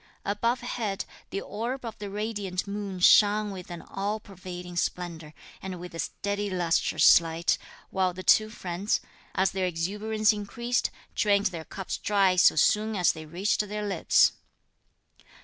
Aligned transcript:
Above 0.25 0.61
head, 0.61 1.05
the 1.29 1.39
orb 1.41 1.85
of 1.85 1.95
the 1.99 2.09
radiant 2.09 2.65
moon 2.65 2.99
shone 2.99 3.51
with 3.51 3.69
an 3.69 3.83
all 3.83 4.19
pervading 4.19 4.75
splendour, 4.75 5.31
and 5.61 5.79
with 5.79 5.93
a 5.93 5.99
steady 5.99 6.49
lustrous 6.49 7.21
light, 7.21 7.59
while 7.91 8.11
the 8.11 8.23
two 8.23 8.49
friends, 8.49 8.99
as 9.35 9.51
their 9.51 9.67
exuberance 9.67 10.33
increased, 10.33 10.89
drained 11.13 11.45
their 11.53 11.65
cups 11.65 11.99
dry 11.99 12.35
so 12.35 12.55
soon 12.55 12.95
as 12.95 13.11
they 13.11 13.27
reached 13.27 13.59
their 13.69 13.85
lips. 13.85 14.31